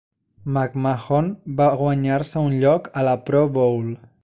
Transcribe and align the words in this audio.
McMahon 0.53 1.29
va 1.59 1.67
guanyar-se 1.83 2.45
un 2.47 2.57
lloc 2.65 2.91
a 3.03 3.07
la 3.11 3.17
Pro 3.31 3.47
Bowl. 3.61 3.97